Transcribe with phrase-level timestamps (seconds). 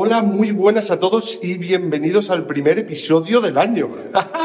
[0.00, 3.90] Hola, muy buenas a todos y bienvenidos al primer episodio del año.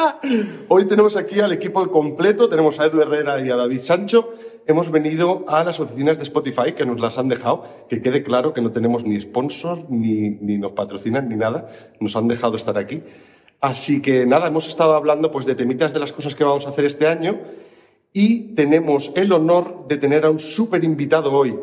[0.68, 4.32] Hoy tenemos aquí al equipo completo, tenemos a Edu Herrera y a David Sancho.
[4.66, 8.52] Hemos venido a las oficinas de Spotify que nos las han dejado, que quede claro
[8.56, 11.70] que no tenemos ni sponsors, ni, ni nos patrocinan, ni nada.
[12.00, 13.04] Nos han dejado estar aquí.
[13.62, 16.70] Así que nada, hemos estado hablando pues de temitas de las cosas que vamos a
[16.70, 17.42] hacer este año
[18.12, 21.56] y tenemos el honor de tener a un súper invitado hoy.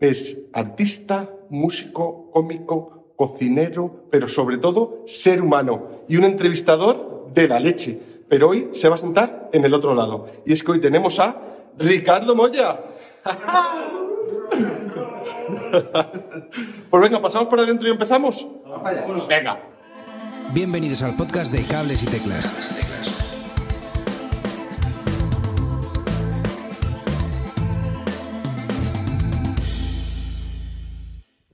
[0.00, 7.58] Es artista, músico, cómico, cocinero, pero sobre todo ser humano y un entrevistador de la
[7.58, 8.00] leche.
[8.28, 10.28] Pero hoy se va a sentar en el otro lado.
[10.46, 11.36] Y es que hoy tenemos a
[11.76, 12.78] Ricardo Moya.
[16.90, 18.46] pues venga, pasamos por adentro y empezamos.
[19.28, 19.62] Venga.
[20.52, 22.97] Bienvenidos al podcast de Cables y Teclas.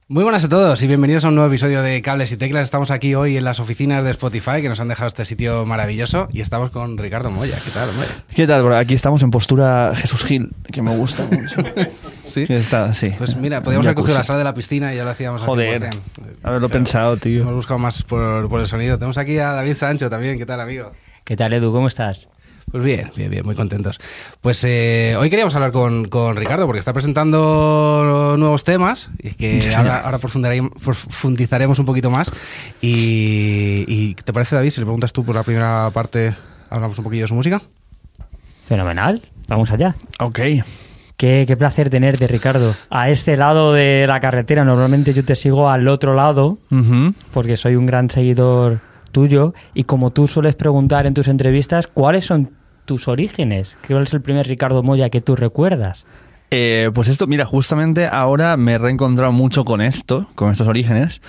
[0.07, 2.65] Muy buenas a todos y bienvenidos a un nuevo episodio de Cables y Teclas.
[2.65, 6.29] Estamos aquí hoy en las oficinas de Spotify que nos han dejado este sitio maravilloso
[6.31, 7.59] y estamos con Ricardo Moya.
[7.65, 8.09] ¿Qué tal, hombre?
[8.37, 8.65] ¿Qué tal?
[8.65, 8.77] bro?
[8.77, 11.57] Aquí estamos en postura Jesús Gil, que me gusta mucho.
[12.27, 12.45] ¿Sí?
[12.51, 13.15] Está, sí.
[13.17, 15.81] Pues mira, podríamos haber cogido la sala de la piscina y ya lo hacíamos Joder,
[15.81, 15.99] 100%.
[16.43, 17.41] haberlo Pero pensado, tío.
[17.41, 18.99] Hemos buscado más por, por el sonido.
[18.99, 20.37] Tenemos aquí a David Sancho también.
[20.37, 20.93] ¿Qué tal, amigo?
[21.25, 21.73] ¿Qué tal, Edu?
[21.73, 22.29] ¿Cómo estás?
[22.75, 24.01] Pues bien, bien, bien, muy contentos.
[24.41, 29.37] Pues eh, hoy queríamos hablar con, con Ricardo porque está presentando nuevos temas y es
[29.37, 32.33] que ahora, ahora profundizaremos, profundizaremos un poquito más.
[32.83, 36.35] Y, y ¿te parece, David, si le preguntas tú por la primera parte,
[36.69, 37.63] hablamos un poquillo de su música?
[38.67, 39.23] Fenomenal.
[39.47, 39.95] Vamos allá.
[40.19, 40.41] Ok.
[41.17, 42.75] Qué, qué placer tenerte, Ricardo.
[42.91, 46.59] A este lado de la carretera, normalmente yo te sigo al otro lado
[47.33, 48.81] porque soy un gran seguidor
[49.13, 53.77] tuyo y como tú sueles preguntar en tus entrevistas, ¿cuáles son tus orígenes?
[53.87, 56.07] ¿Cuál es el primer Ricardo Moya que tú recuerdas?
[56.51, 61.21] Eh, pues esto, mira, justamente ahora me he reencontrado mucho con esto, con estos orígenes,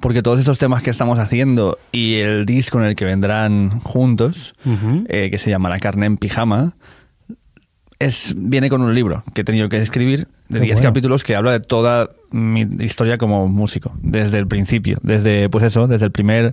[0.00, 4.54] porque todos estos temas que estamos haciendo y el disco en el que vendrán juntos,
[5.08, 6.74] eh, que se llama La carne en pijama,
[7.98, 10.90] es, viene con un libro que he tenido que escribir de Qué 10 bueno.
[10.90, 15.88] capítulos que habla de toda mi historia como músico, desde el principio, desde, pues eso,
[15.88, 16.52] desde el primer...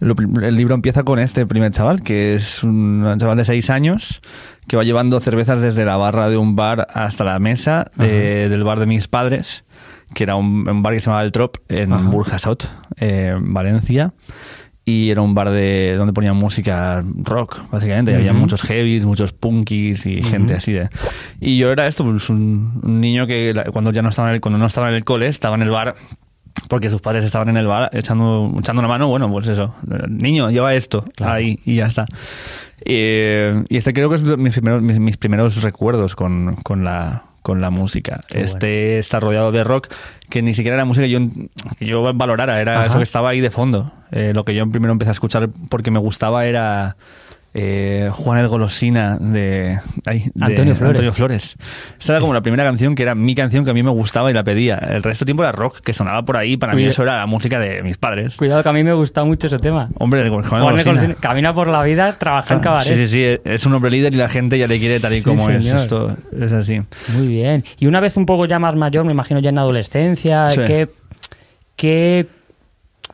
[0.00, 4.20] el libro empieza con este primer chaval, que es un chaval de 6 años,
[4.68, 8.64] que va llevando cervezas desde la barra de un bar hasta la mesa de- del
[8.64, 9.64] bar de mis padres,
[10.14, 12.10] que era un, un bar que se llamaba El Trop, en.
[12.10, 12.68] Burjasot,
[12.98, 14.12] eh, Valencia
[14.88, 18.12] y era un bar de donde ponían música rock, básicamente.
[18.12, 18.40] Y había Ujú.
[18.42, 20.88] muchos heavies, muchos punkies y gente así de.
[21.40, 24.40] Y yo era esto, pues un, un niño que cuando ya no estaba en el,
[24.40, 25.96] cuando no estaba en el cole, estaba en el bar
[26.68, 29.74] porque sus padres estaban en el bar echando, echando una mano, bueno, pues eso,
[30.08, 31.34] niño, lleva esto, Claro.
[31.34, 32.06] ahí, y ya está.
[32.84, 37.22] Eh, y este creo que es mis primeros, mis, mis primeros recuerdos con, con la
[37.42, 38.20] con la música.
[38.26, 39.86] Qué este está rodeado de rock
[40.28, 41.20] que ni siquiera era música que yo,
[41.78, 42.86] que yo valorara, era Ajá.
[42.86, 43.92] eso que estaba ahí de fondo.
[44.10, 46.96] Eh, lo que yo primero empecé a escuchar porque me gustaba era
[47.58, 50.90] eh, Juan el Golosina de, ay, de Antonio Flores.
[50.90, 51.56] Antonio Flores.
[51.98, 54.30] Esta era como la primera canción que era mi canción que a mí me gustaba
[54.30, 54.76] y la pedía.
[54.76, 56.58] El resto del tiempo era rock que sonaba por ahí.
[56.58, 58.36] Para mí eso era la música de mis padres.
[58.36, 59.88] Cuidado que a mí me gusta mucho ese tema.
[59.98, 61.14] Hombre, el Juan el Golosina.
[61.18, 62.86] Camina por la vida, trabaja en cabaret.
[62.94, 63.40] Sí, sí, sí.
[63.44, 65.64] Es un hombre líder y la gente ya le quiere tal y Sí, como es.
[65.64, 66.82] Esto es así.
[67.14, 67.64] Muy bien.
[67.78, 70.60] Y una vez un poco ya más mayor, me imagino ya en adolescencia, Sí.
[70.66, 70.88] ¿qué,
[71.74, 72.26] qué-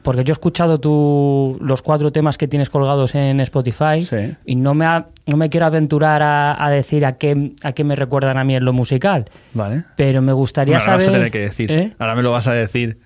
[0.03, 4.35] porque yo he escuchado tu, los cuatro temas que tienes colgados en Spotify Sí.
[4.45, 7.85] y no me, ha- no me quiero aventurar a, a decir a qué, a qué
[7.85, 9.85] me recuerdan a mí en lo musical, Vale.
[9.97, 11.07] pero me gustaría Bueno, ahora saber...
[11.07, 11.71] vas a tener que decir.
[11.73, 11.93] ¿Eh?
[11.99, 12.99] Ahora me lo vas a decir.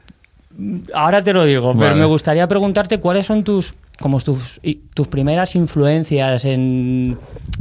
[0.95, 4.61] Ahora te lo digo, pero me gustaría preguntarte cuáles son tus como tus,
[4.95, 7.19] tus primeras influencias en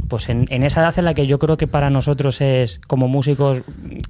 [0.08, 3.08] pues en, en esa edad en la que yo creo que para nosotros es como
[3.08, 3.62] músicos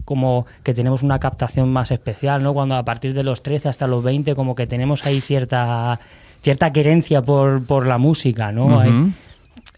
[0.05, 2.53] como que tenemos una captación más especial, ¿no?
[2.53, 5.99] Cuando a partir de los 13 hasta los 20 como que tenemos ahí cierta
[6.43, 8.83] cierta querencia por, por la música, ¿no?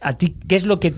[0.00, 0.94] ¿A ti qué es lo que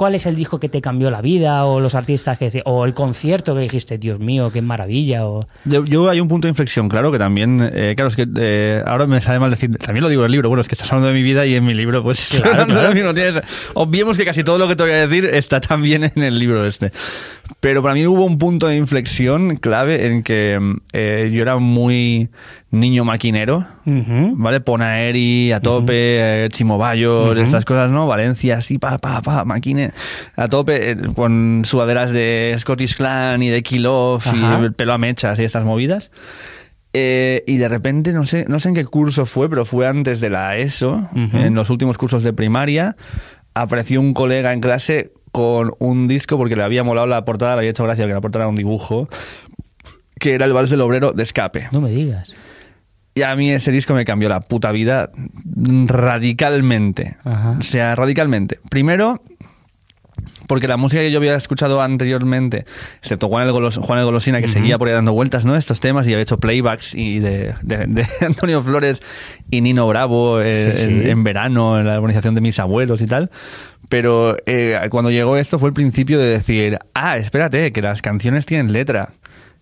[0.00, 2.86] cuál es el disco que te cambió la vida o los artistas que decían- o
[2.86, 6.52] el concierto que dijiste, Dios mío, qué maravilla o Yo, yo hay un punto de
[6.52, 10.02] inflexión, claro, que también, eh, claro, es que eh, ahora me sale mal decir, también
[10.02, 11.66] lo digo en el libro, bueno, es que estás hablando de mi vida y en
[11.66, 12.88] mi libro, pues Claro, hablando de claro.
[12.88, 13.42] lo mismo, tienes-
[13.74, 16.64] obviemos que casi todo lo que te voy a decir está también en el libro
[16.64, 16.92] este.
[17.60, 20.58] Pero para mí hubo un punto de inflexión clave en que
[20.94, 22.30] eh, yo era muy
[22.72, 24.34] niño maquinero, Ujú.
[24.36, 24.60] ¿vale?
[24.60, 26.46] Ponaeri a tope,
[27.04, 27.32] Ujú.
[27.40, 28.06] estas cosas, ¿no?
[28.06, 29.92] Valencia, así, pa, pa, pa, maquine,
[30.36, 34.92] a tope, eh, con sudaderas de Scottish Clan y de Kill Off y el pelo
[34.92, 36.12] a mechas y estas movidas.
[36.92, 40.20] Eh, y de repente, no sé, no sé en qué curso fue, pero fue antes
[40.20, 42.96] de la ESO, en los últimos cursos de primaria,
[43.54, 47.58] apareció un colega en clase con un disco porque le había molado la portada, le
[47.60, 49.08] había hecho gracia que la portada era un dibujo,
[50.18, 51.68] que era el Vals del Obrero de Escape.
[51.70, 52.32] No me digas.
[53.14, 55.10] Y a mí ese disco me cambió la puta vida
[56.00, 57.16] radicalmente.
[57.24, 57.56] Ajá.
[57.58, 58.58] O sea, radicalmente.
[58.70, 59.22] Primero,
[60.46, 62.64] porque la música que yo había escuchado anteriormente,
[63.00, 65.56] excepto Juan el, Golos- Juan el Golosina, que seguía por ahí dando vueltas, ¿no?
[65.56, 69.00] Estos temas, y había hecho playbacks y de, de- de Antonio Flores
[69.50, 70.88] y Nino Bravo eh, Sí, sí.
[70.88, 73.30] En, en verano, en la organización de mis abuelos y tal.
[73.88, 78.46] Pero eh, cuando llegó esto fue el principio de decir, ah, espérate, que las canciones
[78.46, 79.14] tienen letra.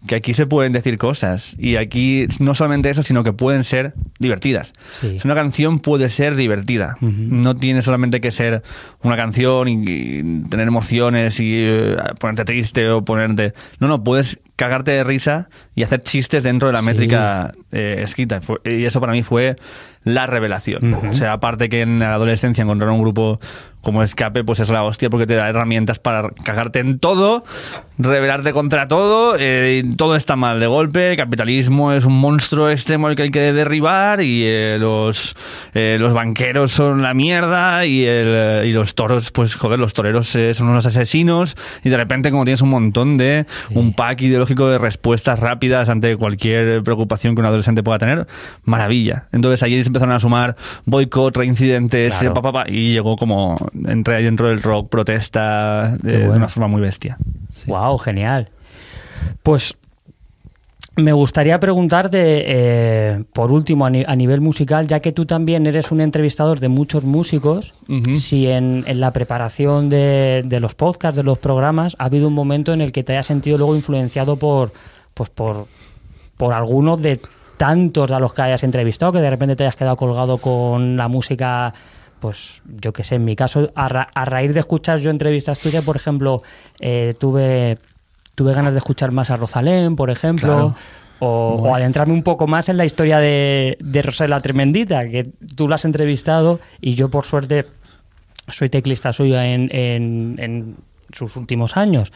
[0.07, 1.57] Que aquí se pueden decir cosas.
[1.59, 4.73] Y aquí no solamente eso, sino que pueden ser divertidas.
[5.01, 5.17] Sí.
[5.25, 6.95] Una canción puede ser divertida.
[7.01, 8.63] No tiene solamente que ser
[9.03, 13.55] una canción y, y tener emociones y eh, ponerte triste o ponerte.
[13.81, 16.87] No, no, puedes cagarte de risa y hacer chistes dentro de la Sí.
[16.87, 18.41] métrica eh, escrita.
[18.41, 19.57] Fue- y eso para mí fue
[20.05, 20.95] la revelación.
[20.95, 23.41] O sea, aparte que en la adolescencia encontrar un grupo
[23.83, 27.45] como Escape, pues es la hostia porque te da herramientas para cagarte en todo,
[27.97, 32.71] rebelarte contra todo, eh, y todo está mal de golpe, el capitalismo es un monstruo
[32.71, 35.37] extremo al que hay que derribar y eh, los,
[35.75, 40.29] eh, los banqueros son la mierda y, el, y los toros, pues joder, los toreros
[40.29, 44.79] son unos asesinos y de repente como tienes un montón de, un pack ideológico de
[44.79, 48.27] respuestas rápidas ante cualquier preocupación que un adolescente pueda tener,
[48.65, 49.25] maravilla.
[49.33, 52.35] Entonces ahí se empezaron a sumar boicot, reincidentes, Claro.
[52.35, 53.57] pa, pa, pa, y llegó como,
[53.87, 57.19] entré ahí dentro del rock, protesta, de, una forma muy bestia.
[57.67, 58.49] Wow, genial.
[59.43, 59.75] Pues
[60.97, 65.65] me gustaría preguntarte, eh, por último, a, ni- a nivel musical, ya que tú también
[65.69, 67.73] eres un entrevistador de muchos músicos,
[68.17, 72.35] si en, en la preparación de, de los podcasts, de los programas, ha habido un
[72.35, 74.73] momento en el que te hayas sentido luego influenciado por,
[75.15, 75.67] pues por,
[76.37, 77.21] por alguno de
[77.59, 81.09] tantos a los que hayas entrevistado, que de repente te hayas quedado colgado con la
[81.09, 81.75] música,
[82.21, 85.59] pues yo qué sé, en mi caso, a, ra- a raíz de escuchar yo entrevistas
[85.59, 86.43] tuyas, por ejemplo,
[86.81, 87.77] eh, tuve,
[88.35, 90.47] tuve ganas de escuchar más a Rosalén, por ejemplo.
[90.49, 90.75] Claro.
[91.21, 95.25] O, o adentrarme un poco más en la historia de, de Rosela Tremendita, que
[95.57, 97.67] tú la has entrevistado y yo por suerte
[98.47, 100.77] soy teclista suya en, en- en
[101.13, 102.13] sus últimos años.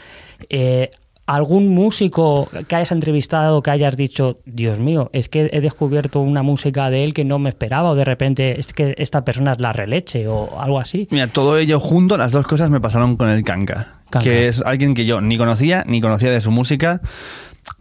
[0.49, 0.91] Eh,
[1.27, 6.43] ¿Algún músico que hayas entrevistado que hayas dicho, Dios mío, es que he descubierto una
[6.43, 9.61] música de él que no me esperaba o de repente es que esta persona es
[9.61, 11.07] la releche o algo así?
[11.11, 14.29] Mira, todo ello junto, las dos cosas me pasaron con el Kanka, Kanka.
[14.29, 17.01] que es alguien que yo ni conocía, ni conocía de su música.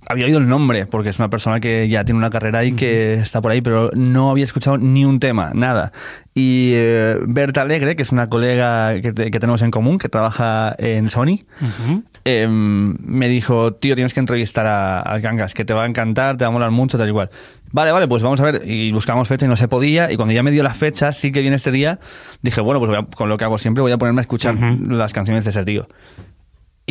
[0.07, 3.13] Había oído el nombre, porque es una persona que ya tiene una carrera y que
[3.15, 5.91] está por ahí, pero no había escuchado ni un tema, nada.
[6.35, 10.09] Y eh, Berta Alegre, que es una colega que, te- que tenemos en común, que
[10.09, 12.03] trabaja en Sony, Ujú.
[12.25, 16.37] eh, me dijo, tío, tienes que entrevistar a, a Gangas, que te va a encantar,
[16.37, 17.29] te va a molar mucho, tal igual.
[17.71, 18.61] Vale, vale, pues vamos a ver.
[18.65, 20.11] Y buscamos fecha y no se podía.
[20.11, 21.99] Y cuando ya me dio la fecha, sí que viene este día,
[22.41, 24.55] dije, bueno, pues voy a- con lo que hago siempre voy a ponerme a escuchar
[24.89, 25.87] las canciones de ese tío.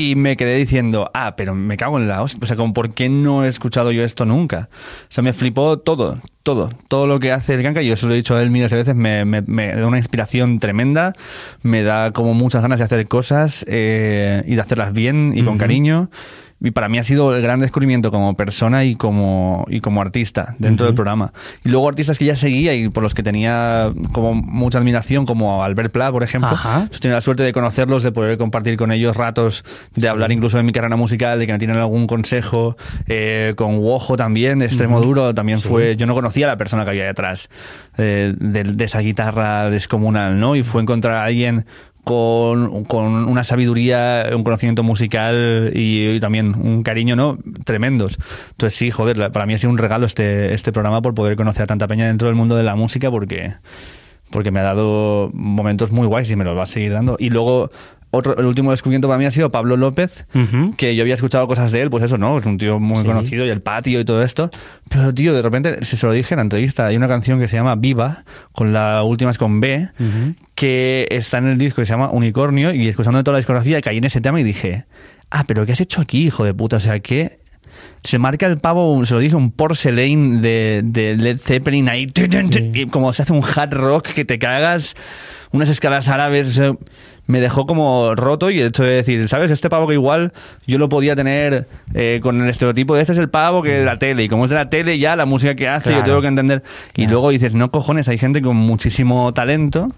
[0.00, 2.40] Y me quedé diciendo, ah, pero me cago en la hostia.
[2.42, 4.68] O sea, como, ¿por qué no he escuchado yo esto nunca?
[5.04, 6.70] O sea, me flipó todo, todo.
[6.88, 7.82] Todo lo que hace el Ganka.
[7.82, 8.94] Yo se lo he dicho a él miles de veces.
[8.94, 11.12] Me, me- me da una inspiración tremenda.
[11.62, 15.58] Me da como muchas ganas de hacer cosas eh, y de hacerlas bien y con
[15.58, 16.10] cariño.
[16.62, 20.54] Y para mí ha sido el gran descubrimiento como persona y como, y como artista
[20.58, 21.32] dentro del programa.
[21.64, 25.64] Y luego artistas que ya seguía y por los que tenía como mucha admiración, como
[25.64, 26.50] Albert Pla, por ejemplo.
[26.50, 26.86] Ajá.
[26.92, 29.64] Yo tenía la suerte de conocerlos, de poder compartir con ellos ratos,
[29.94, 32.76] de hablar incluso de mi carrera musical, de que me tienen algún consejo.
[33.06, 35.96] Eh, con Wojo también, de Extremo Duro, también fue.
[35.96, 37.48] Yo no conocía a la persona que había detrás
[37.96, 40.56] eh, de, de esa guitarra descomunal, ¿no?
[40.56, 41.64] Y fue encontrar a alguien
[42.04, 47.38] con, con una sabiduría, un conocimiento musical y, también un cariño, ¿no?
[47.64, 48.18] Tremendos.
[48.50, 51.62] Entonces sí, joder, para mí ha sido un regalo este, este programa por poder conocer
[51.62, 53.54] a tanta peña dentro del mundo de la música porque
[54.30, 57.16] porque me ha dado momentos muy guays y me los va a seguir dando.
[57.18, 57.70] Y luego,
[58.12, 60.74] otro, el último descubrimiento para mí ha sido Pablo López, Ujú.
[60.76, 62.38] que yo había escuchado cosas de él, pues eso, ¿no?
[62.38, 63.04] Es un tío muy Sí.
[63.04, 64.50] conocido y el patio y todo esto.
[64.90, 67.46] Pero, tío, de repente, si se lo dije en la entrevista, hay una canción que
[67.46, 70.34] se llama Viva, con la última es con B, Ujú.
[70.56, 73.98] que está en el disco que se llama Unicornio, y escuchando toda la discografía caí
[73.98, 74.86] en ese tema y dije,
[75.30, 76.76] ah, pero ¿qué has hecho aquí, hijo de puta?
[76.76, 77.38] O sea, que
[78.02, 82.08] se marca el pavo, se lo dije, un porcelain de, de Led Zeppelin ahí,
[82.74, 84.96] y como se hace un hard rock que te cagas,
[85.52, 86.72] unas escalas árabes, o sea,
[87.30, 89.50] me dejó como roto y el hecho de decir, ¿sabes?
[89.50, 90.32] Este pavo que igual
[90.66, 93.84] yo lo podía tener eh, con el estereotipo de este es el pavo que de
[93.84, 96.04] la tele, y como es de la tele ya la música que hace, yo Claro.
[96.06, 96.62] tengo que entender.
[96.92, 97.10] Y Claro.
[97.12, 99.88] luego dices, no cojones, hay gente con muchísimo talento,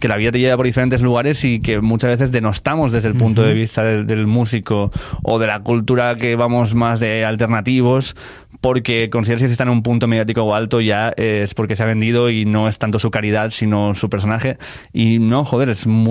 [0.00, 3.14] que la vida te lleva por diferentes lugares y que muchas veces denostamos desde el
[3.14, 4.90] punto de vista del, del músico
[5.22, 8.14] o de la cultura que vamos más de alternativos,
[8.60, 11.86] porque consideras que si está en un punto mediático alto ya es porque se ha
[11.86, 14.58] vendido y no es tanto su calidad, sino su personaje.
[14.92, 16.02] Y no, joder, es un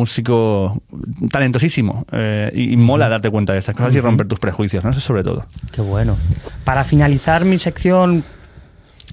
[1.30, 4.92] talentosísimo eh, y, y mola darte cuenta de estas cosas y romper tus prejuicios, ¿no?
[4.92, 5.46] Eso sobre todo.
[5.72, 6.18] Qué bueno.
[6.64, 8.24] Para finalizar mi sección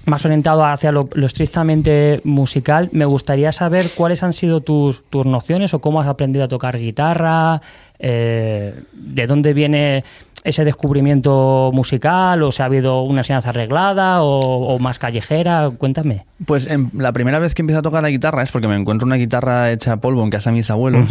[0.05, 5.25] más orientado hacia lo, lo estrictamente musical, me gustaría saber cuáles han sido tus, tus
[5.25, 7.61] nociones o cómo has aprendido a tocar guitarra,
[7.99, 10.03] eh, de dónde viene
[10.43, 15.71] ese descubrimiento musical, o si ha habido una enseñanza arreglada o, o más callejera.
[15.77, 16.25] Cuéntame.
[16.45, 19.05] Pues en- la primera vez que empecé a tocar la guitarra es porque me encuentro
[19.05, 21.09] una guitarra hecha polvo en casa de mis abuelos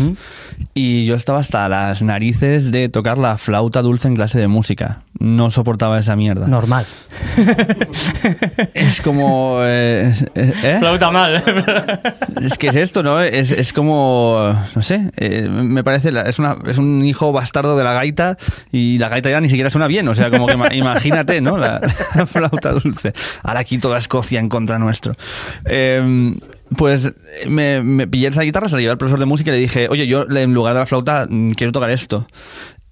[0.74, 5.02] y yo estaba hasta las narices de tocar la flauta dulce en clase de música.
[5.18, 6.46] No soportaba esa mierda.
[6.48, 6.86] Normal.
[8.74, 9.58] Es como...
[9.62, 10.76] eh, eh, ¿eh?
[10.78, 11.42] Flauta mal.
[12.42, 13.20] Es que es esto, ¿no?
[13.20, 17.76] Es, es como, no sé, eh, me parece, la- es, una, es un hijo bastardo
[17.76, 18.36] de la gaita
[18.70, 21.56] y la gaita ya ni siquiera suena bien, o sea, como que ima- imagínate, ¿no?
[21.58, 21.80] La,
[22.14, 23.12] la flauta dulce.
[23.42, 25.14] Ahora aquí toda Escocia en contra nuestro.
[25.64, 26.34] Eh,
[26.76, 27.12] pues
[27.46, 29.88] me, me pillé esa guitarra, se la llevé al profesor de música y le dije,
[29.90, 32.26] oye, yo en lugar de la flauta mm, quiero tocar esto.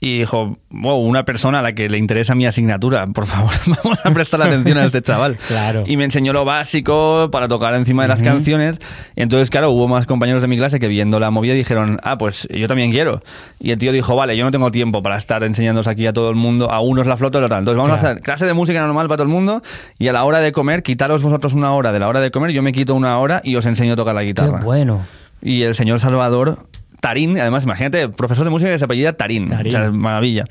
[0.03, 3.51] Y dijo, wow, una persona a la que le interesa mi asignatura, por favor,
[3.85, 5.37] vamos a prestar atención a este chaval.
[5.47, 5.85] Claro.
[5.87, 8.81] Y me enseñó lo básico para tocar encima de las canciones.
[9.15, 12.17] Y entonces, claro, hubo más compañeros de mi clase que viendo la movida dijeron, ah,
[12.17, 13.23] pues yo también quiero.
[13.59, 16.31] Y el tío dijo, vale, yo no tengo tiempo para estar enseñándoos aquí a todo
[16.31, 17.59] el mundo, a unos la flauta y a otros.
[17.59, 18.13] Entonces vamos a Claro.
[18.13, 19.63] hacer clase de música normal para todo el mundo
[19.99, 22.53] y a la hora de comer, quitaros vosotros una hora de la hora de comer,
[22.53, 24.61] yo me quito una hora y os enseño a tocar la Qué guitarra.
[24.65, 25.05] bueno.
[25.43, 26.59] Y el señor Salvador
[27.01, 29.49] Tarín, además, imagínate, profesor de música que se apellida Tarín.
[29.49, 29.75] Tarín.
[29.75, 30.45] O sea, maravilla.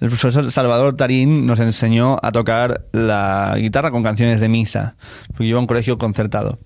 [0.00, 4.94] El profesor Salvador Tarín nos enseñó a tocar la guitarra con canciones de misa,
[5.28, 6.60] porque yo iba a un colegio concertado.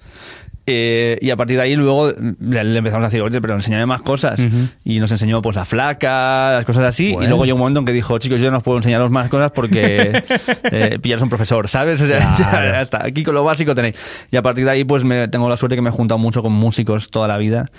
[0.65, 3.85] Eh, y a partir de ahí luego le, le empezamos a decir, oye, pero enséñame
[3.87, 4.39] más cosas.
[4.39, 4.69] Ujú.
[4.85, 7.13] Y nos enseñó pues la flaca, las cosas así.
[7.13, 7.25] Bueno.
[7.25, 9.29] Y luego llegó un momento en que dijo, chicos, yo no os puedo enseñaros más
[9.29, 10.23] cosas porque
[10.71, 12.01] eh, pillaros un profesor, ¿sabes?
[12.01, 12.73] O sea, Claro.
[12.73, 13.97] ya está, aquí con lo básico tenéis.
[14.31, 16.43] Y a partir de ahí pues me, tengo la suerte que me he juntado mucho
[16.43, 17.71] con músicos toda la vida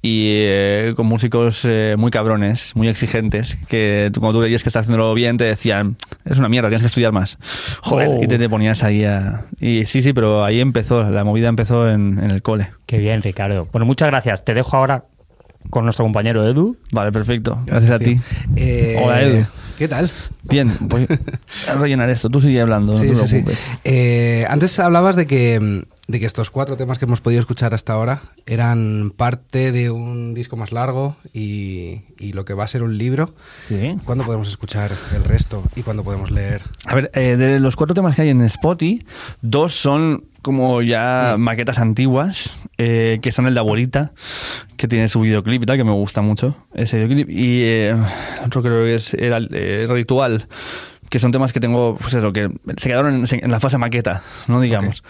[0.00, 4.68] y eh, con músicos eh, muy cabrones, muy exigentes, que tú, cuando tú veías que
[4.68, 7.36] estás haciéndolo bien te decían, es una mierda, tienes que estudiar más.
[7.82, 8.22] Joder, Oh.
[8.22, 9.44] y te, te ponías ahí a...
[9.60, 12.68] Y sí, sí, pero ahí empezó, la movida empezó en, en el cole.
[12.86, 13.68] Qué bien, Ricardo.
[13.72, 14.44] Bueno, muchas gracias.
[14.44, 15.04] Te dejo ahora
[15.70, 16.76] con nuestro compañero Edu.
[16.92, 17.58] Vale, perfecto.
[17.66, 18.16] Gracias a ti.
[18.56, 19.46] Eh, Hola, Edu.
[19.76, 20.10] ¿Qué tal?
[20.42, 21.06] Bien, voy
[21.68, 22.28] a rellenar esto.
[22.30, 23.44] Tú sigue hablando, no Sí, te sí.
[23.84, 27.74] Eh, antes hablabas de que, mm, de que estos cuatro temas que hemos podido escuchar
[27.74, 32.68] hasta ahora eran parte de un disco más largo y, y lo que va a
[32.68, 33.34] ser un libro.
[33.68, 33.96] Sí.
[34.04, 36.62] ¿Cuándo podemos escuchar el resto y cuándo podemos leer?
[36.86, 39.04] A ver, eh, de los cuatro temas que hay en Spotify,
[39.42, 44.12] dos son como ya maquetas antiguas, eh, que son el de Abuelita,
[44.78, 47.28] que tiene su videoclip y tal, que me gusta mucho ese videoclip.
[47.28, 47.96] Y eh,
[48.46, 50.48] otro creo que es era, eh, Ritual,
[51.10, 54.22] que son temas que tengo, pues eso, que se quedaron en, en la fase maqueta,
[54.46, 55.02] no digamos.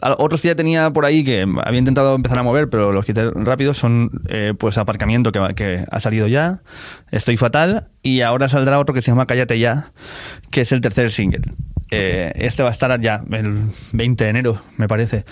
[0.00, 3.30] Otros que ya tenía por ahí que había intentado empezar a mover, pero los quité
[3.30, 6.60] rápido, son eh, pues Aparcamiento, que, que ha salido ya,
[7.10, 9.92] Estoy Fatal, y ahora saldrá otro que se llama Cállate Ya,
[10.50, 11.42] que es el tercer single.
[11.94, 15.24] Eh, este va a estar ya el 20 de enero, me parece.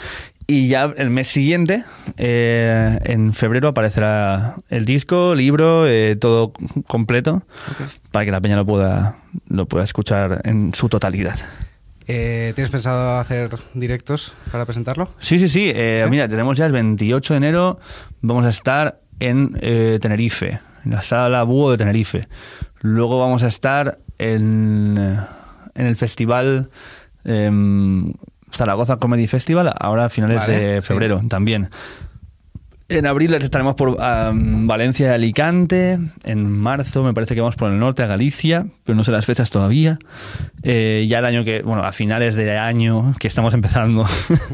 [0.47, 1.85] Y ya el mes siguiente,
[2.17, 6.53] eh, en febrero, aparecerá el disco, libro, eh, todo
[6.87, 7.43] completo,
[8.11, 9.17] para que la peña lo pueda,
[9.49, 11.37] lo pueda escuchar en su totalidad.
[12.09, 15.09] Eh, ¿Tienes pensado hacer directos para presentarlo?
[15.21, 15.71] Sí, sí, sí.
[15.75, 16.11] eh, ¿Sí?
[16.11, 17.79] Mira, tenemos ya el 28 de enero,
[18.21, 22.29] vamos a estar en eh, Tenerife, en la sala Búho de Tenerife.
[22.81, 25.17] Luego vamos a estar en,
[25.75, 26.71] en el festival
[27.25, 28.13] em,
[28.51, 30.87] Zaragoza Comedy Festival, ahora a finales Vale, de sí.
[30.87, 31.71] febrero también.
[32.89, 35.99] En abril estaremos por Valencia y Alicante.
[36.25, 39.25] En marzo me parece que vamos por el norte a Galicia, pero no sé las
[39.25, 39.99] fechas todavía.
[40.63, 44.05] Eh, ya el año que, bueno, a finales de año que estamos empezando,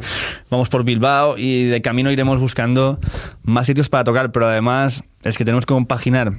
[0.50, 3.00] vamos por Bilbao y de camino iremos buscando
[3.42, 6.34] más sitios para tocar, pero además es que tenemos que compaginar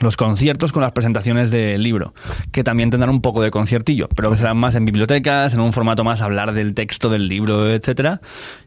[0.00, 2.14] los conciertos con las presentaciones del libro,
[2.50, 5.72] que también tendrán un poco de conciertillo, pero que serán más en bibliotecas, en un
[5.72, 8.20] formato más hablar del texto del libro, etcétera.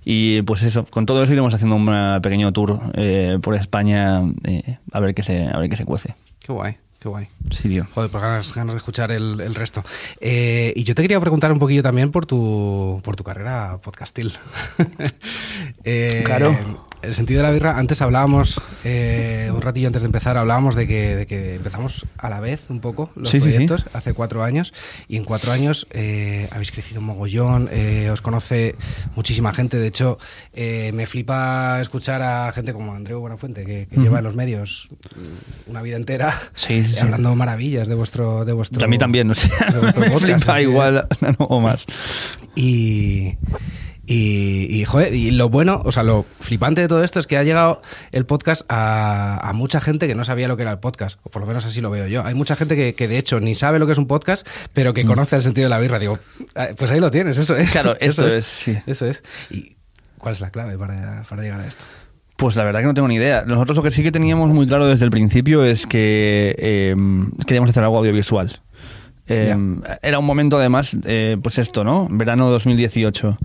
[0.04, 4.78] Y pues eso, con todo eso iremos haciendo un pequeño tour eh, por España eh,
[4.92, 6.14] a ver qué se a ver qué se cuece.
[6.40, 7.28] Qué guay, qué guay.
[7.50, 7.86] Sí, tío.
[7.96, 9.84] Joder, pues ganas, ganas de escuchar el, el resto.
[10.22, 14.32] Eh, y yo te quería preguntar un poquillo también por tu, por tu carrera podcastil.
[15.84, 16.86] Eh, Claro.
[17.06, 20.88] El sentido de la birra, antes hablábamos, eh, un ratillo antes de empezar, hablábamos de
[20.88, 23.58] que, de que empezamos a la vez un poco los Sí, sí, sí.
[23.58, 24.74] proyectos hace cuatro años.
[25.08, 28.76] Y en cuatro años eh, habéis crecido un mogollón, eh, os conoce
[29.16, 29.78] muchísima gente.
[29.78, 30.18] De hecho,
[30.56, 34.88] me flipa escuchar a gente como Andreu Buenafuente, que, que lleva en los medios
[35.68, 36.34] una vida entera
[37.02, 39.50] hablando maravillas de vuestro de vuestro A mí también, no sé,
[40.00, 41.08] me podcast, flipa igual
[41.40, 41.86] no, o más.
[42.56, 43.36] y
[44.08, 47.38] Y, y, joder, y lo bueno, o sea, lo flipante de todo esto es que
[47.38, 47.82] ha llegado
[48.12, 51.30] el podcast a, a mucha gente que no sabía lo que era el podcast, o
[51.32, 52.24] por lo menos así lo veo yo.
[52.24, 54.94] Hay mucha gente que, que de hecho ni sabe lo que es un podcast, pero
[54.94, 55.98] que conoce el sentido de la birra.
[55.98, 56.20] Digo,
[56.56, 57.72] "Ah, pues ahí lo tienes, eso es.
[57.72, 58.78] Claro, eso es, sí.
[58.86, 59.24] Eso es.
[59.50, 59.76] ¿Y
[60.20, 61.84] cuál es la clave para, para llegar a esto?
[62.38, 63.44] Pues la verdad que no tengo ni idea.
[63.48, 66.96] Nosotros lo que sí que teníamos muy claro desde el principio es que eh,
[67.48, 68.60] queríamos hacer algo audiovisual.
[69.28, 69.56] Eh,
[70.04, 72.08] era un momento además, eh, pues esto, ¿no?
[72.12, 73.38] Verano 2018,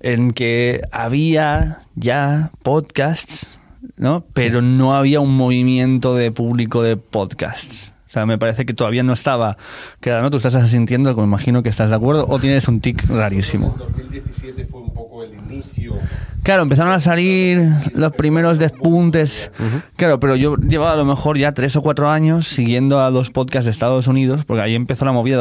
[0.00, 3.58] en que había ya podcasts,
[3.96, 4.24] ¿no?
[4.32, 7.94] Pero no había un movimiento de público de podcasts.
[8.10, 9.56] O sea, me parece que todavía no estaba.
[10.00, 10.30] Claro, ¿no?
[10.30, 13.76] Tú estás asintiendo, como imagino que estás de acuerdo, o tienes un tic rarísimo.
[13.78, 15.96] 2017 fue un poco el inicio.
[16.42, 17.62] Claro, empezaron a salir
[17.94, 19.52] los primeros despuntes.
[19.94, 23.30] Claro, pero yo llevaba a lo mejor ya tres o cuatro años siguiendo a los
[23.30, 25.36] podcasts de Estados Unidos, porque ahí empezó la movida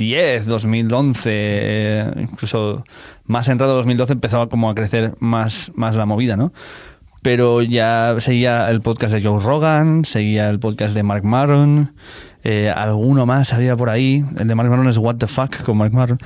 [0.00, 2.84] 2010, 2011, eh, incluso
[3.26, 6.52] más entrado 2012 empezaba como a crecer más, más la movida, ¿no?
[7.22, 11.92] Pero ya seguía el podcast de Joe Rogan, seguía el podcast de Mark Maron,
[12.42, 14.24] eh, alguno más había por ahí.
[14.38, 16.18] El de Mark Maron es What the Fuck con Mark Maron.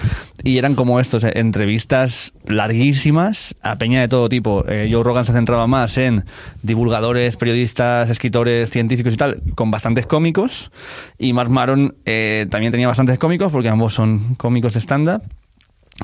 [0.42, 4.64] Y eran como estos, eh, entrevistas larguísimas a peña de todo tipo.
[4.68, 6.24] Eh, Joe Rogan se centraba más en
[6.62, 10.70] divulgadores, periodistas, escritores, científicos y tal, con bastantes cómicos.
[11.18, 15.22] Y Mark Maron también tenía bastantes cómicos, porque ambos son cómicos de stand-up.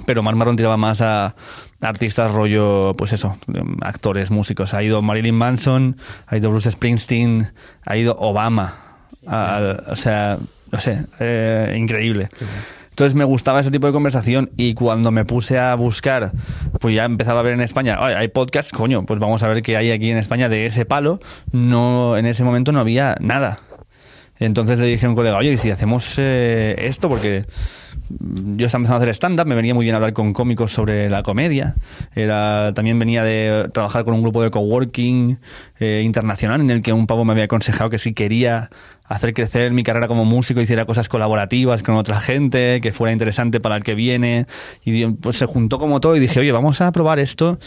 [0.07, 1.35] Pero Mark Maron tiraba más a
[1.81, 3.37] artistas rollo, pues eso,
[3.81, 4.75] actores, músicos.
[4.75, 7.53] Ha ido Marilyn Manson, ha ido Bruce Springsteen,
[7.85, 8.90] ha ido Obama.
[9.27, 10.39] A- o sea,
[10.73, 12.29] no sé, eh, increíble.
[12.91, 16.33] Entonces me gustaba ese tipo de conversación y cuando me puse a buscar,
[16.81, 19.63] pues ya empezaba a ver en España, "Ay, hay podcast, coño, pues vamos a ver
[19.63, 21.19] qué hay aquí en España de ese palo.
[21.51, 23.59] No, en ese momento no había nada.
[24.41, 27.09] Entonces le dije a un colega, oye, ¿y si hacemos eh, esto?
[27.09, 27.45] Porque
[28.09, 31.23] yo estaba empezando a hacer stand-up, me venía muy bien hablar con cómicos sobre la
[31.23, 31.75] comedia.
[32.15, 35.39] Era, también venía de trabajar con un grupo de coworking
[35.79, 38.71] eh, internacional en el que un pavo me había aconsejado que si quería
[39.05, 43.61] hacer crecer mi carrera como músico, hiciera cosas colaborativas con otra gente, que fuera interesante
[43.61, 44.47] para el que viene.
[44.85, 47.59] Y pues se juntó como todo y dije, oye, vamos a probar esto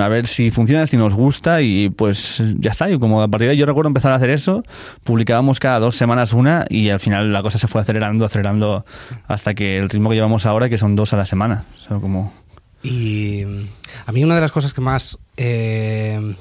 [0.00, 2.90] a ver si funciona, si nos gusta y pues ya está.
[2.90, 4.64] Y como a partir de ahí yo recuerdo empezar a hacer eso,
[5.04, 8.84] publicábamos cada dos semanas una y al final la cosa se fue acelerando, acelerando
[9.26, 11.64] hasta que el ritmo que llevamos ahora, que son dos a la semana.
[11.76, 12.32] O sea, como...
[12.82, 13.66] Y mm,
[14.06, 15.18] a mí una de las cosas que más...
[15.36, 16.34] eh,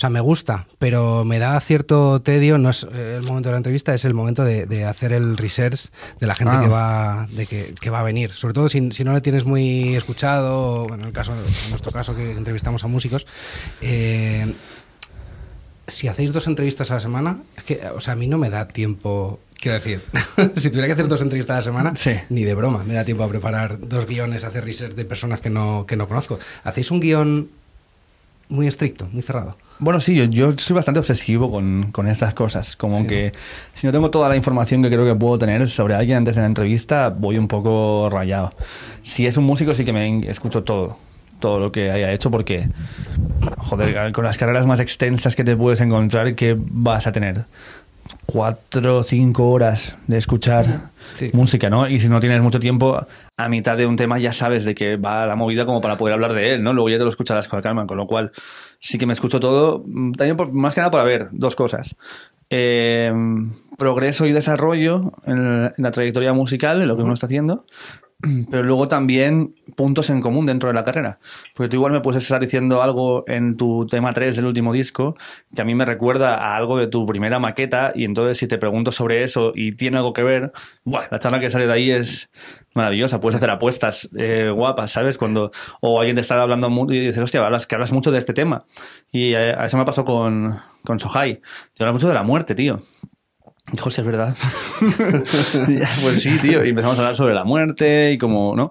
[0.00, 3.56] sea, me gusta, pero me da cierto tedio, no es eh, el momento de la
[3.58, 6.60] entrevista, es el momento de, de hacer el research de la gente Ah.
[6.62, 8.32] que va de que, que va a venir.
[8.32, 11.92] Sobre todo si, si no le tienes muy escuchado, bueno, en, el caso, en nuestro
[11.92, 13.26] caso que entrevistamos a músicos,
[13.82, 14.54] eh,
[15.86, 18.48] si hacéis dos entrevistas a la semana, es que, o sea, a mí no me
[18.48, 19.40] da tiempo.
[19.58, 20.02] Quiero decir,
[20.56, 22.12] si tuviera que hacer dos entrevistas a la semana, Sí.
[22.30, 25.50] ni de broma, me da tiempo a preparar dos guiones, hacer research de personas que
[25.50, 26.38] no, que no conozco.
[26.64, 27.50] ¿Hacéis un guion
[28.48, 29.56] muy estricto, muy cerrado?
[29.80, 32.76] Bueno, sí, yo, yo soy bastante obsesivo con, con estas cosas.
[32.76, 33.32] Como Sí, que
[33.74, 36.42] si no tengo toda la información que creo que puedo tener sobre alguien antes de
[36.42, 38.52] la entrevista, voy un poco rayado.
[39.02, 40.98] Si es un músico, sí que me escucho todo.
[41.40, 42.68] Todo lo que haya hecho, porque,
[43.56, 47.46] joder, con las carreras más extensas que te puedes encontrar, que vas a tener?
[48.32, 51.30] Cuatro o cinco horas de escuchar Sí.
[51.32, 51.88] música, ¿no?
[51.88, 53.04] Y si no tienes mucho tiempo,
[53.36, 56.14] a mitad de un tema ya sabes de que va la movida como para poder
[56.14, 56.72] hablar de él, ¿no?
[56.72, 58.30] Luego ya te lo escucharás con calma, con lo cual
[58.78, 61.96] sí que me escucho todo, mm, también por- más que nada para ver dos cosas.
[62.50, 63.12] Eh,
[63.78, 67.64] progreso y desarrollo en, la- en la trayectoria musical, en lo que uno está haciendo,
[68.50, 71.18] pero luego también puntos en común dentro de la carrera.
[71.54, 75.14] Porque tú igual me puedes estar diciendo algo en tu tema 3 del último disco
[75.54, 78.58] que a mí me recuerda a algo de tu primera maqueta y entonces si te
[78.58, 80.52] pregunto sobre eso y tiene algo que ver,
[80.84, 81.08] ¡buah!
[81.10, 82.30] la charla que sale de ahí es
[82.74, 83.20] maravillosa.
[83.20, 85.16] Puedes hacer apuestas eh, guapas, ¿sabes?
[85.16, 88.18] Cuando o alguien te está hablando mucho y dices, hostia, hablas, que hablas mucho de
[88.18, 88.64] este tema.
[89.10, 91.40] Y eh, a eso me pasó con, con Sohai.
[91.74, 92.80] Te hablas mucho de la muerte, tío.
[93.72, 94.36] Dijo, sí, es verdad.
[96.02, 96.64] Pues sí, tío.
[96.64, 98.70] Y empezamos a hablar sobre la muerte y como, ¿no?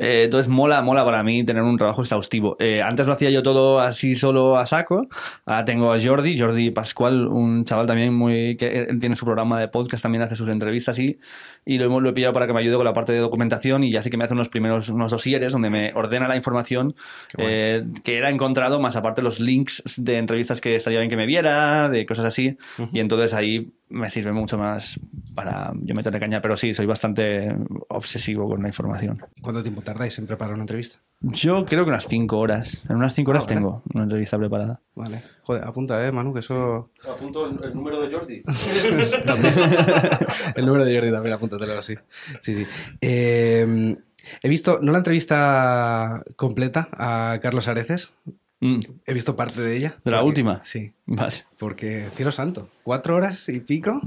[0.00, 2.56] Eh, entonces mola, mola para mí tener un trabajo exhaustivo.
[2.58, 5.06] Eh, antes lo hacía yo todo así solo a saco.
[5.44, 9.60] Ahora tengo a Jordi, Jordi Pascual, un chaval también muy que él tiene su programa
[9.60, 11.18] de podcast, también hace sus entrevistas y,
[11.66, 13.84] y lo, hemos, lo he pillado para que me ayude con la parte de documentación
[13.84, 16.94] y ya sí que me hace unos primeros unos dosieres donde me ordena la información
[17.36, 21.26] eh, que era encontrado, más aparte los links de entrevistas que estaría bien que me
[21.26, 22.56] viera, de cosas así.
[22.90, 24.98] Y entonces ahí me sirve mucho más
[25.34, 27.54] para yo meterle caña, pero sí, soy bastante
[27.88, 29.22] obsesivo con la información.
[29.42, 31.00] ¿Cuánto tiempo tardáis en preparar una entrevista?
[31.20, 32.86] Yo creo que unas 5 horas.
[32.88, 33.56] En unas 5 horas vale.
[33.56, 34.80] tengo una entrevista preparada.
[34.94, 35.22] Vale.
[35.42, 36.90] Joder, apunta, eh, Manu, que eso...
[37.06, 38.42] Apunto el, el número de Jordi.
[40.56, 41.94] El número de Jordi también, apúntatelo así.
[42.40, 42.66] Sí, sí.
[43.00, 43.96] Eh,
[44.42, 48.14] He visto, no la entrevista completa a Carlos Areces,
[48.60, 49.96] Mm, he visto parte de ella.
[50.04, 50.62] ¿De la Porque- última?
[50.64, 51.32] Sí, Vale.
[51.58, 54.00] porque, cielo santo, cuatro horas y pico.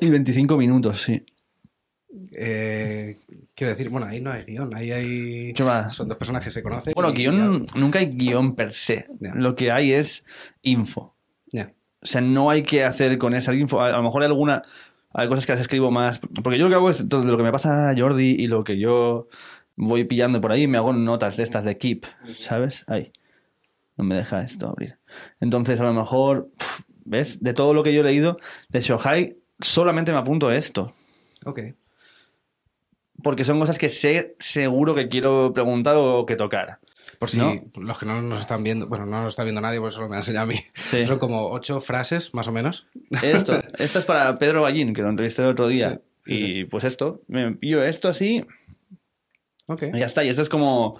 [0.00, 1.24] Y 25 minutos, sí.
[2.36, 3.18] Eh,
[3.54, 5.52] quiero decir, bueno, ahí no hay guion, ahí hay...
[5.54, 5.90] ¿Qué va?
[5.90, 6.92] Son dos personas que se conocen.
[6.94, 9.06] Bueno, guion, nunca hay guion per se.
[9.20, 10.24] Lo que hay es
[10.62, 11.14] info.
[12.02, 13.82] O sea, no hay que hacer con esa info.
[13.82, 14.62] A, a lo mejor hay alguna.
[15.12, 16.18] Hay cosas que las escribo más.
[16.42, 18.64] Porque yo lo que hago es todo lo que me pasa a Jordi y lo
[18.64, 19.28] que yo
[19.76, 22.06] voy pillando por ahí, me hago notas de estas de Keep,
[22.38, 22.84] ¿sabes?
[22.86, 23.12] Ahí.
[24.00, 24.96] No me deja esto abrir.
[25.40, 26.48] Entonces, a lo mejor,
[27.04, 27.42] ¿ves?
[27.42, 28.38] De todo lo que yo he leído
[28.70, 30.94] de Shohai, solamente me apunto esto.
[31.44, 31.60] Ok.
[33.22, 36.78] Porque son cosas que sé seguro que quiero preguntar o que tocar.
[37.18, 37.52] Por si ¿No?
[37.78, 40.14] los que no nos están viendo, bueno, no nos está viendo nadie, por eso me
[40.16, 40.56] ha enseñado a mí.
[40.72, 41.04] Sí.
[41.06, 42.86] Son como ocho frases, más o menos.
[43.22, 46.00] Esto, esto es para Pedro Ballín, que lo entrevisté el otro día.
[46.24, 48.46] Sí, sí, y pues esto, me pillo esto así
[49.66, 49.82] Ok.
[49.92, 50.24] y ya está.
[50.24, 50.98] Y esto es como.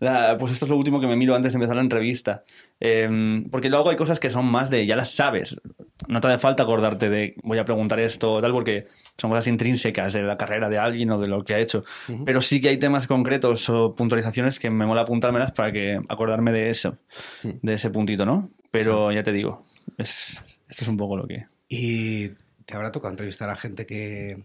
[0.00, 2.42] La- pues esto es lo último que me miro antes de empezar la entrevista.
[2.80, 4.86] Em, porque luego hay cosas que son más de.
[4.86, 5.60] Ya las sabes.
[6.08, 7.34] No te hace falta acordarte de.
[7.42, 8.86] Voy a preguntar esto o tal, porque
[9.18, 11.84] son cosas intrínsecas de la carrera de alguien o de lo que ha hecho.
[12.24, 16.52] Pero sí que hay temas concretos o puntualizaciones que me mola apuntármelas para que acordarme
[16.52, 16.96] de eso.
[17.42, 17.50] Mm.
[17.62, 18.50] De ese puntito, ¿no?
[18.70, 19.64] Pero ya te digo.
[19.98, 21.46] Es, esto es un poco lo que.
[21.68, 22.30] Y
[22.64, 24.42] te habrá tocado entrevistar a gente que.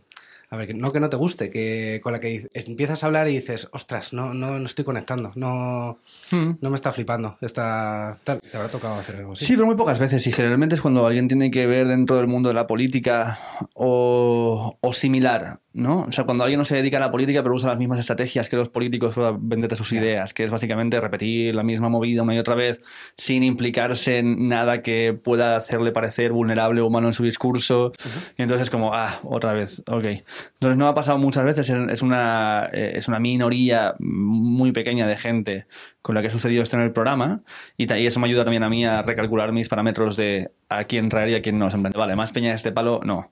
[0.49, 3.27] A ver, que no que no te guste, que con la que empiezas a hablar
[3.27, 5.99] y dices, ostras, no, no, no estoy conectando, no,
[6.31, 7.37] no me está flipando.
[7.41, 8.39] Está, tal.
[8.39, 9.45] Te habrá tocado hacer algo así.
[9.45, 10.25] Sí, pero muy pocas veces.
[10.27, 13.39] Y generalmente es cuando alguien tiene que ver dentro del mundo de la política
[13.73, 16.05] o, o similar, ¿no?
[16.07, 18.49] O sea, cuando alguien no se dedica a la política pero usa las mismas estrategias
[18.49, 22.35] que los políticos para venderte sus ideas, que es básicamente repetir la misma movida una
[22.35, 22.81] y otra vez
[23.15, 27.93] sin implicarse en nada que pueda hacerle parecer vulnerable o humano en su discurso.
[28.37, 30.05] Y entonces es como, ah, otra vez, ok.
[30.53, 35.15] Entonces no ha pasado muchas veces, es- una, eh, es una minoría muy pequeña de
[35.15, 35.65] gente
[36.01, 37.41] con la que ha sucedido esto en el programa
[37.77, 41.29] y, eso me ayuda también a mí a recalcular mis parámetros de a quién traer
[41.29, 41.69] y a quién no.
[41.69, 43.31] En plan, Vale, más peña de este palo, no.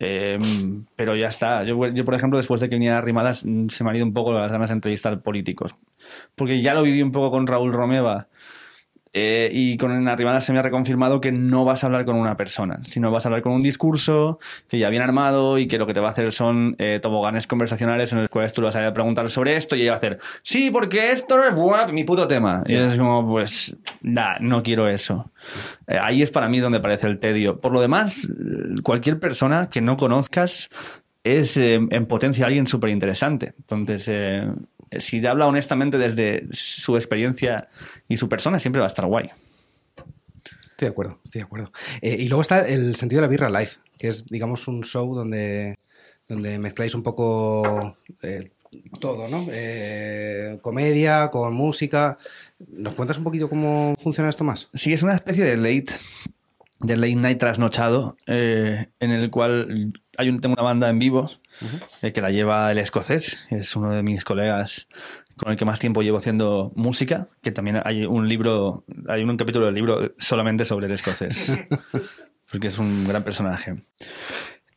[0.00, 0.38] Eh,
[0.94, 1.64] pero ya está.
[1.64, 4.12] Yo, yo, por ejemplo, después de que venía Rimadas, mm, se me han ido un
[4.12, 5.74] poco las ganas de entrevistar políticos.
[6.36, 8.28] Porque ya lo viví un poco con Raúl Romeva.
[9.12, 12.36] Eh, y con Arrimadas se me ha reconfirmado que no vas a hablar con una
[12.36, 15.86] persona, sino vas a hablar con un discurso que ya viene armado y que lo
[15.86, 18.76] que te va a hacer son eh, toboganes conversacionales en los cuales tú le vas
[18.76, 22.04] a preguntar sobre esto y ella va a hacer, sí, porque esto es buah, mi
[22.04, 22.62] puto tema.
[22.66, 25.30] Y es como, pues, nah, no quiero eso.
[25.86, 27.58] Eh, ahí es para mí donde parece el tedio.
[27.58, 28.28] Por lo demás,
[28.82, 30.68] cualquier persona que no conozcas
[31.24, 33.54] es en potencia alguien súper interesante.
[33.58, 34.46] Entonces, eh,
[34.98, 37.68] si habla honestamente desde su experiencia
[38.08, 39.30] y su persona, siempre va a estar guay.
[40.78, 41.72] Estoy de acuerdo, estoy de acuerdo.
[42.02, 45.12] Eh, y luego está el sentido de la birra live, que es, digamos, un show
[45.12, 45.76] donde,
[46.28, 48.52] donde mezcláis un poco eh,
[49.00, 49.48] todo, ¿no?
[49.50, 52.16] Eh, comedia con música.
[52.68, 54.68] ¿Nos cuentas un poquito cómo funciona esto más?
[54.72, 55.94] Sí, es una especie de late,
[56.78, 61.00] de late night trasnochado, en el cual hay un, tengo una banda en
[61.60, 64.88] vivo eh, que la lleva el escocés, es uno de mis colegas
[65.36, 69.36] con el que más tiempo llevo haciendo música, que también hay un libro, hay un
[69.36, 71.56] capítulo del libro solamente sobre el escocés,
[72.50, 73.76] porque es un gran personaje.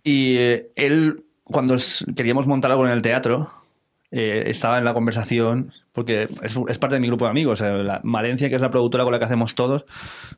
[0.03, 1.75] Y eh, él, cuando
[2.15, 3.51] queríamos montar algo en el teatro,
[4.11, 7.61] eh, estaba en la conversación, porque es, parte de mi grupo de amigos.
[7.61, 9.85] eh, la Valencia, que es la productora con la que hacemos todos,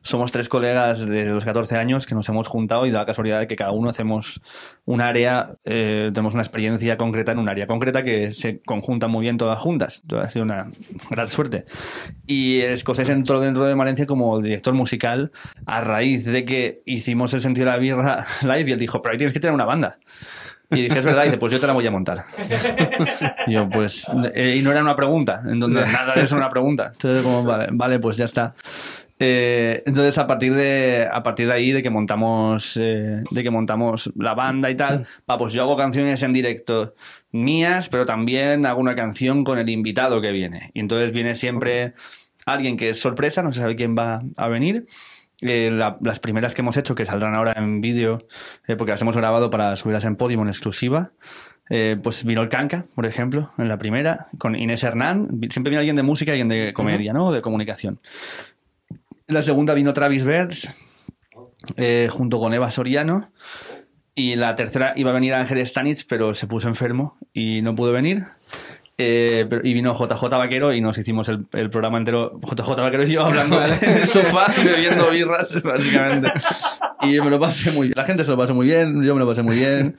[0.02, 3.48] somos tres colegas desde los 14 años que nos hemos juntado y da casualidad de
[3.48, 4.40] que cada uno hacemos
[4.84, 9.22] un área, eh, tenemos una experiencia concreta en un área concreta que se conjuntan muy
[9.22, 10.00] bien todas juntas.
[10.02, 10.70] Entonces, ha sido una
[11.10, 11.64] gran suerte.
[12.28, 15.32] Y el escocés entró dentro de Valencia como director musical
[15.66, 19.12] a raíz de que hicimos el sentido de la birra live y él dijo, pero
[19.12, 19.98] ahí tienes que tener una banda.
[20.74, 22.24] Y dije, es verdad, y dice, pues yo te la voy a montar.
[23.46, 26.52] Y yo, pues, eh, y no era una pregunta, entonces nada de eso era una
[26.52, 26.90] pregunta.
[26.92, 28.54] Entonces, como, vale, vale, pues ya está.
[29.18, 33.50] Eh, entonces, a partir de, a partir de ahí, de que montamos, eh, de que
[33.50, 36.94] montamos la banda y tal, va, pues yo hago canciones en directo
[37.30, 40.70] mías, pero también hago una canción con el invitado que viene.
[40.74, 41.94] Y entonces viene siempre
[42.46, 44.86] alguien que es sorpresa, no se sabe quién va a venir.
[45.46, 48.26] Eh, la- las primeras que hemos hecho, que saldrán ahora en vídeo,
[48.66, 51.10] eh, porque las hemos grabado para subirlas en Podium en exclusiva.
[51.68, 55.28] Eh, pues vino el Canca, por ejemplo, en la primera, con Inés Hernán.
[55.50, 57.26] Siempre viene alguien de música y alguien de comedia, ¿no?
[57.26, 58.00] O de comunicación.
[59.26, 60.74] En la segunda vino Travis Bertz,
[61.76, 63.30] eh, junto con Eva Soriano.
[64.14, 67.92] Y la tercera iba a venir Ángel Stanich, pero se puso enfermo y no pudo
[67.92, 68.24] venir.
[68.96, 73.02] Eh, pero- y vino JJ Vaquero y nos hicimos el, el programa entero, JJ Vaquero
[73.04, 76.32] y yo hablando en el sofá bebiendo birras, básicamente.
[77.02, 77.94] y me lo pasé muy bien.
[77.96, 79.96] La gente se lo pasó muy bien, yo me lo pasé muy bien.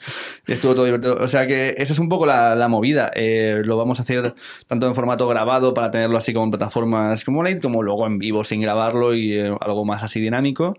[0.47, 1.17] Estuvo todo divertido.
[1.19, 3.11] O sea que esa es un poco la, la movida.
[3.15, 4.33] Eh, lo vamos a hacer
[4.67, 8.17] tanto en formato grabado para tenerlo así como en plataformas como Late, como luego en
[8.17, 10.77] vivo sin grabarlo y eh, algo más así dinámico.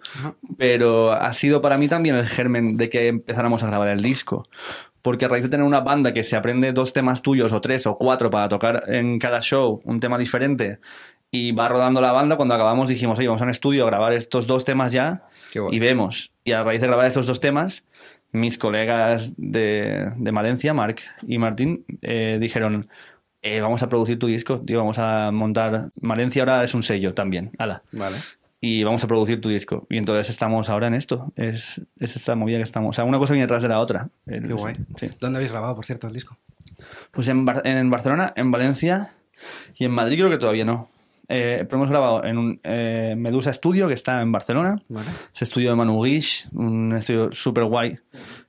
[0.57, 4.48] Pero ha sido para mí también el germen de que empezáramos a grabar el disco
[5.07, 7.87] porque a raíz de tener una banda que se aprende dos temas tuyos o tres
[7.87, 10.81] o cuatro para tocar en cada show un tema diferente
[11.31, 14.14] y va rodando la banda, cuando acabamos dijimos, oye, vamos a un estudio a grabar
[14.14, 15.23] estos dos temas ya
[15.55, 15.73] bueno.
[15.73, 16.33] y vemos.
[16.42, 17.85] Y a raíz de grabar estos dos temas,
[18.33, 22.88] mis colegas de, de Valencia, Marc y Martín, eh, dijeron,
[23.42, 25.90] eh, vamos a producir tu disco, tío, vamos a montar...
[26.01, 27.85] Valencia ahora es un sello también, ala.
[27.92, 28.16] Vale.
[28.61, 29.87] Y vamos a producir tu disco.
[29.90, 31.33] Y entonces estamos ahora en esto.
[31.37, 32.90] Es, es esta movida que estamos.
[32.90, 34.09] O sea, una cosa viene detrás de la otra.
[34.27, 34.75] Qué guay.
[34.97, 35.11] Sí.
[35.21, 36.38] ¿Dónde habéis grabado, por cierto, el disco?
[37.11, 39.09] Pues en, Bar- en Barcelona, en Valencia
[39.77, 40.88] y en Madrid creo que todavía no.
[41.29, 44.81] Eh, pero hemos grabado en un eh, Medusa Studio que está en Barcelona.
[44.88, 45.09] Vale.
[45.35, 47.99] Es estudio de Manu Guix, un estudio súper guay.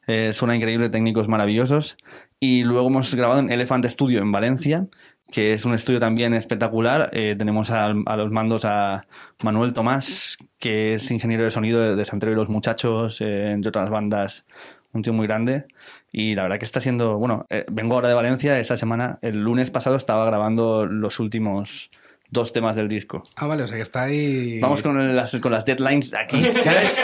[0.06, 1.98] Eh, suena increíble, técnicos maravillosos.
[2.40, 4.86] Y luego hemos grabado en Elephant Studio en Valencia,
[5.32, 7.10] que es un estudio también espectacular.
[7.14, 9.06] Eh, tenemos a, los mandos a
[9.44, 13.70] Manuel Tomás, que es ingeniero de sonido de, de Santero y los Muchachos, eh, entre
[13.70, 14.46] otras bandas,
[14.94, 15.66] un tío muy grande.
[16.12, 19.44] Y la verdad que está siendo, bueno, eh, vengo ahora de Valencia, esta semana, el
[19.44, 21.92] lunes pasado estaba grabando los últimos
[22.30, 23.24] dos temas del disco.
[23.36, 24.60] Ah, vale, o sea que está ahí...
[24.60, 27.02] Vamos con las, con las deadlines aquí, ¿sabes?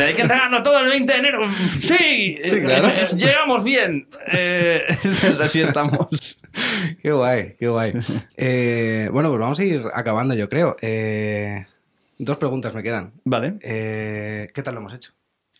[0.00, 1.40] Hay que entregarlo todo el 20 de enero.
[1.78, 2.88] Sí, Sí, claro.
[2.88, 4.06] Eh, llegamos bien.
[4.32, 4.82] Eh,
[5.42, 6.38] así estamos.
[7.00, 7.92] Qué guay, qué guay.
[8.36, 10.76] Eh, bueno, pues vamos a ir acabando, yo creo.
[10.80, 11.66] Eh,
[12.18, 13.12] dos preguntas me quedan.
[13.24, 13.54] Vale.
[13.62, 15.12] Eh, ¿Qué tal lo hemos hecho?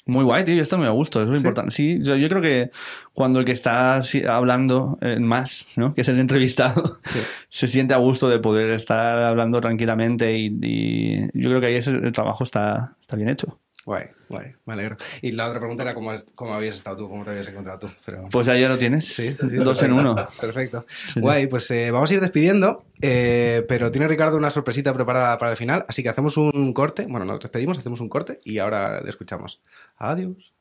[0.05, 0.61] Muy guay, tío.
[0.61, 1.71] Esto me gusta, es muy importante.
[1.71, 2.71] Sí, yo, yo creo que
[3.13, 5.95] cuando el que está hablando eh, más, ¿no?
[5.95, 6.99] que es el entrevistado,
[7.49, 11.75] se siente a gusto de poder estar hablando tranquilamente y, y yo creo que ahí
[11.77, 13.61] ese- el trabajo está, está bien hecho.
[13.85, 14.97] Guay, guay, me alegro.
[15.23, 17.81] Y la otra pregunta era cómo, has- cómo habías estado tú, cómo te habías encontrado
[17.81, 17.89] tú.
[18.07, 18.29] Pero...
[18.31, 19.07] Pues ahí ya lo tienes.
[19.13, 20.15] Sí, sí, sí, Dos en uno.
[20.41, 20.87] Perfecto.
[21.13, 21.19] sí.
[21.21, 25.51] Guay, pues eh, vamos a ir despidiendo, eh, pero tiene Ricardo una sorpresita preparada para
[25.51, 27.07] el final, así que hacemos un corte.
[27.09, 29.61] Bueno, nos despedimos, hacemos un corte y ahora le escuchamos.
[29.97, 30.53] Adiós.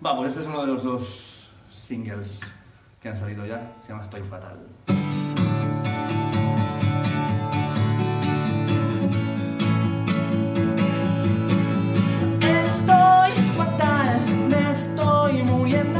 [0.00, 2.40] Vamos, este es uno de los dos singles
[3.02, 3.72] que han salido ya.
[3.80, 4.58] Se llama Estoy Fatal.
[14.48, 15.97] Me estoy muriendo,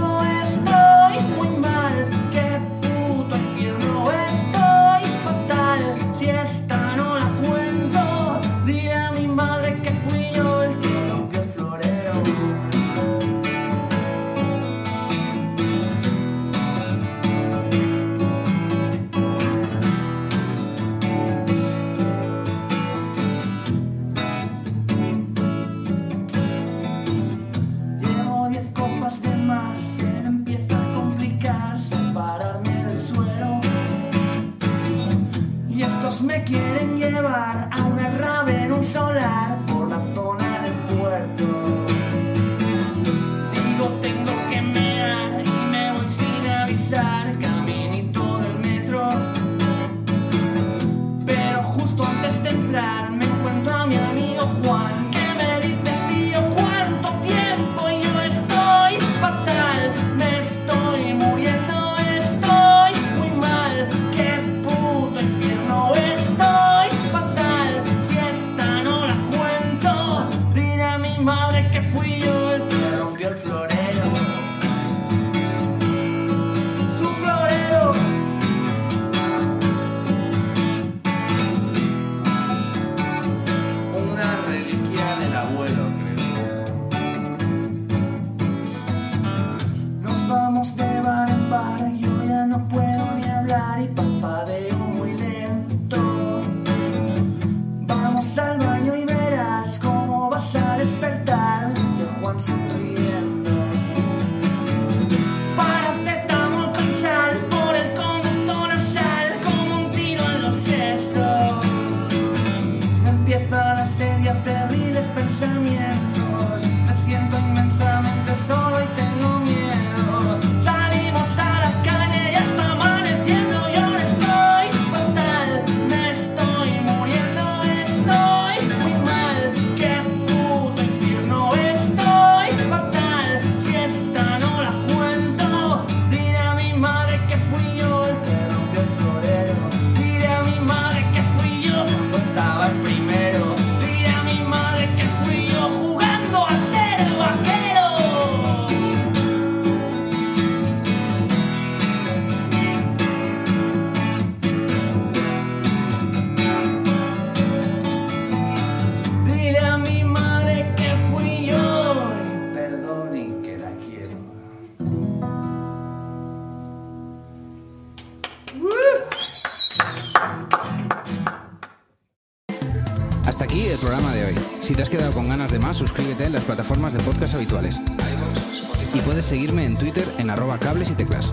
[180.29, 181.33] en arroba cables y teclas.